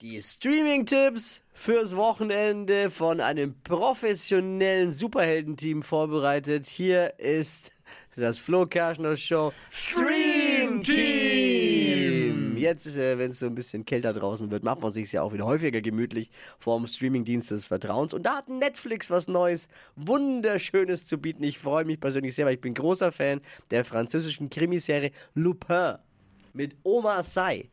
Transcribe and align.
Die 0.00 0.22
Streaming-Tipps 0.22 1.42
fürs 1.52 1.96
Wochenende 1.96 2.88
von 2.88 3.20
einem 3.20 3.60
professionellen 3.64 4.92
Superheldenteam 4.92 5.82
vorbereitet. 5.82 6.66
Hier 6.66 7.18
ist 7.18 7.72
das 8.14 8.38
Flo 8.38 8.64
Kerschner 8.64 9.16
Show 9.16 9.52
Stream 9.72 10.82
Team. 10.84 12.56
Jetzt, 12.56 12.86
äh, 12.96 13.18
wenn 13.18 13.32
es 13.32 13.40
so 13.40 13.46
ein 13.46 13.56
bisschen 13.56 13.84
kälter 13.84 14.12
draußen 14.12 14.48
wird, 14.52 14.62
macht 14.62 14.80
man 14.80 14.92
sich 14.92 15.10
ja 15.10 15.22
auch 15.22 15.32
wieder 15.32 15.46
häufiger 15.46 15.80
gemütlich 15.80 16.30
vorm 16.60 16.86
Streamingdienst 16.86 17.50
des 17.50 17.66
Vertrauens. 17.66 18.14
Und 18.14 18.22
da 18.22 18.36
hat 18.36 18.48
Netflix 18.48 19.10
was 19.10 19.26
Neues, 19.26 19.66
wunderschönes 19.96 21.06
zu 21.06 21.18
bieten. 21.18 21.42
Ich 21.42 21.58
freue 21.58 21.84
mich 21.84 21.98
persönlich 21.98 22.36
sehr, 22.36 22.46
weil 22.46 22.54
ich 22.54 22.60
bin 22.60 22.74
großer 22.74 23.10
Fan 23.10 23.40
der 23.72 23.84
französischen 23.84 24.48
Krimiserie 24.48 25.10
Lupin 25.34 25.96
mit 26.52 26.76
Omar 26.84 27.24
Sy. 27.24 27.68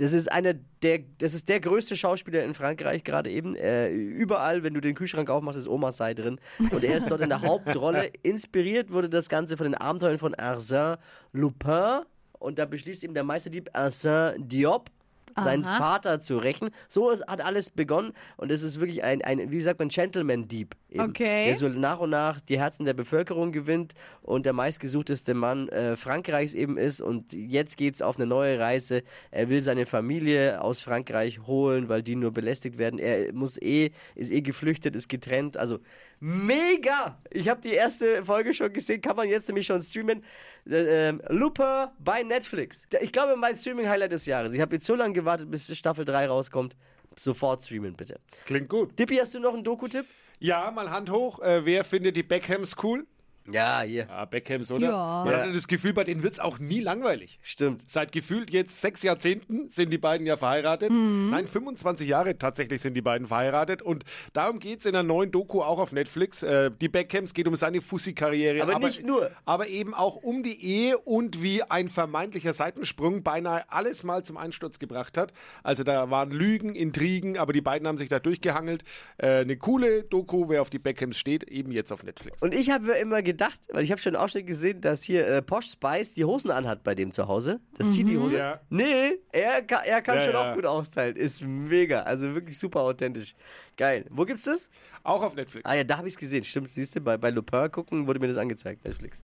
Das 0.00 0.14
ist 0.14 0.32
einer 0.32 0.54
der, 0.54 1.00
das 1.18 1.34
ist 1.34 1.46
der 1.50 1.60
größte 1.60 1.94
Schauspieler 1.94 2.42
in 2.42 2.54
Frankreich 2.54 3.04
gerade 3.04 3.30
eben. 3.30 3.54
Äh, 3.54 3.90
überall, 3.90 4.62
wenn 4.62 4.72
du 4.72 4.80
den 4.80 4.94
Kühlschrank 4.94 5.28
aufmachst, 5.28 5.58
ist 5.58 5.68
Oma 5.68 5.92
Sy 5.92 6.14
drin. 6.14 6.40
Und 6.70 6.82
er 6.82 6.96
ist 6.96 7.10
dort 7.10 7.20
in 7.20 7.28
der 7.28 7.42
Hauptrolle. 7.42 8.10
Inspiriert 8.22 8.90
wurde 8.90 9.10
das 9.10 9.28
Ganze 9.28 9.58
von 9.58 9.66
den 9.66 9.74
Abenteuern 9.74 10.18
von 10.18 10.34
Arsène 10.34 10.96
Lupin. 11.34 12.00
Und 12.38 12.58
da 12.58 12.64
beschließt 12.64 13.04
eben 13.04 13.12
der 13.12 13.24
Meisterdieb 13.24 13.68
Arsène 13.76 14.38
Diop, 14.38 14.88
seinen 15.36 15.64
Aha. 15.64 15.78
Vater 15.78 16.20
zu 16.20 16.38
rächen. 16.38 16.70
So 16.88 17.10
ist, 17.10 17.26
hat 17.26 17.44
alles 17.44 17.70
begonnen. 17.70 18.12
Und 18.36 18.50
es 18.50 18.62
ist 18.62 18.80
wirklich 18.80 19.02
ein, 19.04 19.22
ein 19.22 19.50
wie 19.50 19.60
sagt 19.60 19.78
man, 19.78 19.88
Gentleman-Dieb. 19.88 20.74
Okay. 20.96 21.46
Der 21.46 21.56
so 21.56 21.68
nach 21.68 22.00
und 22.00 22.10
nach 22.10 22.40
die 22.40 22.58
Herzen 22.58 22.84
der 22.84 22.94
Bevölkerung 22.94 23.52
gewinnt 23.52 23.94
und 24.22 24.44
der 24.44 24.52
meistgesuchteste 24.52 25.34
Mann 25.34 25.68
äh, 25.68 25.96
Frankreichs 25.96 26.54
eben 26.54 26.76
ist. 26.76 27.00
Und 27.00 27.32
jetzt 27.32 27.76
geht's 27.76 28.02
auf 28.02 28.16
eine 28.16 28.26
neue 28.26 28.58
Reise. 28.58 29.02
Er 29.30 29.48
will 29.48 29.60
seine 29.60 29.86
Familie 29.86 30.60
aus 30.60 30.80
Frankreich 30.80 31.46
holen, 31.46 31.88
weil 31.88 32.02
die 32.02 32.16
nur 32.16 32.32
belästigt 32.32 32.78
werden. 32.78 32.98
Er 32.98 33.32
muss 33.32 33.60
eh, 33.60 33.90
ist 34.14 34.30
eh 34.30 34.40
geflüchtet, 34.40 34.96
ist 34.96 35.08
getrennt. 35.08 35.56
Also 35.56 35.78
mega! 36.18 37.18
Ich 37.30 37.48
habe 37.48 37.60
die 37.60 37.72
erste 37.72 38.24
Folge 38.24 38.52
schon 38.52 38.72
gesehen, 38.72 39.00
kann 39.00 39.16
man 39.16 39.28
jetzt 39.28 39.48
nämlich 39.48 39.66
schon 39.66 39.80
streamen. 39.80 40.22
Äh, 40.68 41.08
ähm, 41.08 41.22
Looper 41.28 41.92
bei 41.98 42.22
Netflix. 42.22 42.86
Ich 43.00 43.12
glaube, 43.12 43.36
mein 43.36 43.56
Streaming-Highlight 43.56 44.12
des 44.12 44.26
Jahres. 44.26 44.52
Ich 44.52 44.60
habe 44.60 44.74
jetzt 44.76 44.86
so 44.86 44.94
lange 44.94 45.14
gewartet, 45.20 45.50
bis 45.50 45.76
Staffel 45.76 46.04
3 46.04 46.26
rauskommt. 46.26 46.76
Sofort 47.16 47.62
streamen, 47.62 47.94
bitte. 47.94 48.20
Klingt 48.46 48.68
gut. 48.68 48.98
Dippi, 48.98 49.16
hast 49.16 49.34
du 49.34 49.40
noch 49.40 49.54
einen 49.54 49.64
Doku-Tipp? 49.64 50.06
Ja, 50.38 50.70
mal 50.70 50.90
Hand 50.90 51.10
hoch. 51.10 51.40
Äh, 51.40 51.64
wer 51.64 51.84
findet 51.84 52.16
die 52.16 52.22
Beckhams 52.22 52.76
cool? 52.82 53.06
Ja, 53.52 53.82
hier. 53.82 54.06
Ja, 54.08 54.24
Beckhams, 54.24 54.70
oder? 54.70 54.88
Ja. 54.88 55.22
Man 55.24 55.32
Ja. 55.34 55.40
hatte 55.40 55.52
das 55.52 55.66
Gefühl, 55.68 55.92
bei 55.92 56.04
denen 56.04 56.22
wird's 56.22 56.38
auch 56.38 56.58
nie 56.58 56.80
langweilig. 56.80 57.38
Stimmt. 57.42 57.84
Seit 57.90 58.12
gefühlt 58.12 58.50
jetzt 58.50 58.80
sechs 58.80 59.02
Jahrzehnten 59.02 59.68
sind 59.68 59.90
die 59.90 59.98
beiden 59.98 60.26
ja 60.26 60.36
verheiratet. 60.36 60.90
Nein, 60.90 61.46
25 61.46 62.08
Jahre 62.08 62.38
tatsächlich 62.38 62.80
sind 62.82 62.94
die 62.94 63.02
beiden 63.02 63.26
verheiratet. 63.26 63.82
Und 63.82 64.04
darum 64.32 64.58
geht's 64.58 64.84
in 64.86 64.94
einer 64.94 65.02
neuen 65.02 65.30
Doku 65.30 65.62
auch 65.62 65.78
auf 65.78 65.92
Netflix. 65.92 66.42
Äh, 66.42 66.70
die 66.80 66.88
Beckhams 66.88 67.34
geht 67.34 67.48
um 67.48 67.56
seine 67.56 67.80
Fussi-Karriere. 67.80 68.62
Aber 68.62 68.78
nicht 68.78 69.04
nur. 69.04 69.30
Aber 69.44 69.68
eben 69.68 69.94
auch 69.94 70.16
um 70.16 70.42
die 70.42 70.62
Ehe 70.64 70.98
und 70.98 71.42
wie 71.42 71.62
ein 71.62 71.88
vermeintlicher 71.88 72.54
Seitensprung 72.54 73.22
beinahe 73.22 73.62
alles 73.70 74.04
mal 74.04 74.22
zum 74.24 74.36
Einsturz 74.36 74.78
gebracht 74.78 75.16
hat. 75.16 75.32
Also 75.62 75.84
da 75.84 76.10
waren 76.10 76.30
Lügen, 76.30 76.74
Intrigen, 76.74 77.38
aber 77.38 77.52
die 77.52 77.60
beiden 77.60 77.86
haben 77.88 77.98
sich 77.98 78.08
da 78.08 78.18
durchgehangelt. 78.18 78.84
Äh, 79.18 79.40
eine 79.40 79.56
coole 79.56 80.04
Doku, 80.04 80.48
wer 80.48 80.62
auf 80.62 80.70
die 80.70 80.78
Beckhams 80.78 81.18
steht, 81.18 81.44
eben 81.44 81.72
jetzt 81.72 81.92
auf 81.92 82.02
Netflix. 82.02 82.42
Und 82.42 82.54
ich 82.54 82.70
habe 82.70 82.92
immer 82.92 83.22
gedacht, 83.22 83.39
weil 83.72 83.82
ich 83.84 83.90
habe 83.90 84.00
schon 84.00 84.16
auch 84.16 84.28
schon 84.28 84.44
gesehen, 84.46 84.80
dass 84.80 85.02
hier 85.02 85.26
äh, 85.26 85.42
Posh 85.42 85.70
Spice 85.72 86.14
die 86.14 86.24
Hosen 86.24 86.50
anhat 86.50 86.82
bei 86.84 86.94
dem 86.94 87.10
zu 87.10 87.26
Hause. 87.28 87.60
Das 87.78 87.92
zieht 87.92 88.08
die 88.08 88.18
Hose. 88.18 88.36
Ja. 88.36 88.60
Nee, 88.68 89.18
er 89.32 89.62
kann, 89.62 89.80
er 89.84 90.02
kann 90.02 90.16
Ja, 90.16 90.22
schon 90.22 90.32
ja. 90.32 90.50
auch 90.50 90.54
gut 90.54 90.66
austeilen. 90.66 91.16
Ist 91.16 91.42
mega. 91.42 92.02
Also 92.02 92.34
wirklich 92.34 92.58
super 92.58 92.80
authentisch. 92.80 93.34
Geil. 93.76 94.04
Wo 94.10 94.24
gibt's 94.24 94.44
das? 94.44 94.68
Auch 95.02 95.22
auf 95.22 95.34
Netflix. 95.34 95.64
Ah 95.64 95.74
ja, 95.74 95.84
da 95.84 95.96
habe 95.98 96.08
ich 96.08 96.14
es 96.14 96.18
gesehen. 96.18 96.44
Stimmt, 96.44 96.70
siehst 96.70 96.94
du, 96.96 97.00
bei, 97.00 97.16
bei 97.16 97.30
Lupin 97.30 97.70
gucken 97.70 98.06
wurde 98.06 98.20
mir 98.20 98.28
das 98.28 98.36
angezeigt, 98.36 98.84
Netflix. 98.84 99.18